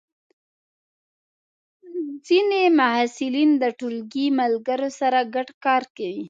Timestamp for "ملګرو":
4.39-4.89